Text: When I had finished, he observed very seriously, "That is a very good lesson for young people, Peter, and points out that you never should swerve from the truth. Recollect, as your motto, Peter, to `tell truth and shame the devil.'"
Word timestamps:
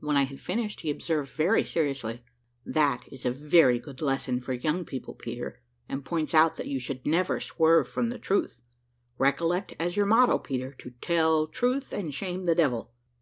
When 0.00 0.16
I 0.16 0.22
had 0.22 0.40
finished, 0.40 0.80
he 0.80 0.88
observed 0.88 1.30
very 1.32 1.62
seriously, 1.62 2.22
"That 2.64 3.02
is 3.12 3.26
a 3.26 3.30
very 3.30 3.78
good 3.78 4.00
lesson 4.00 4.40
for 4.40 4.54
young 4.54 4.86
people, 4.86 5.12
Peter, 5.14 5.60
and 5.86 6.02
points 6.02 6.32
out 6.32 6.56
that 6.56 6.66
you 6.66 6.80
never 7.04 7.38
should 7.40 7.46
swerve 7.48 7.86
from 7.86 8.08
the 8.08 8.18
truth. 8.18 8.62
Recollect, 9.18 9.74
as 9.78 9.94
your 9.94 10.06
motto, 10.06 10.38
Peter, 10.38 10.72
to 10.78 10.92
`tell 11.02 11.52
truth 11.52 11.92
and 11.92 12.14
shame 12.14 12.46
the 12.46 12.54
devil.'" 12.54 12.94